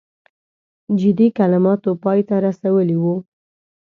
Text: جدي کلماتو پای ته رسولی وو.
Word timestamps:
جدي 0.99 1.27
کلماتو 1.37 1.91
پای 2.03 2.19
ته 2.27 2.35
رسولی 2.45 2.97
وو. 2.99 3.15